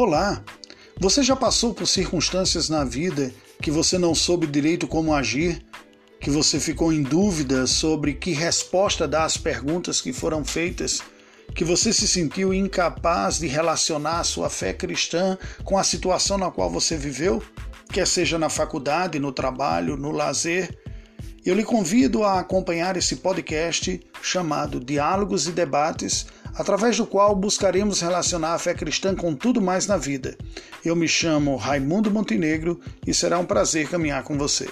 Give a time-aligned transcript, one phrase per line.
[0.00, 0.44] Olá!
[1.00, 5.60] Você já passou por circunstâncias na vida que você não soube direito como agir,
[6.20, 11.00] que você ficou em dúvida sobre que resposta dar às perguntas que foram feitas,
[11.52, 16.48] que você se sentiu incapaz de relacionar a sua fé cristã com a situação na
[16.48, 17.42] qual você viveu,
[17.92, 20.78] quer seja na faculdade, no trabalho, no lazer?
[21.48, 28.02] Eu lhe convido a acompanhar esse podcast chamado Diálogos e Debates através do qual buscaremos
[28.02, 30.36] relacionar a fé cristã com tudo mais na vida.
[30.84, 34.68] Eu me chamo Raimundo Montenegro e será um prazer caminhar com você.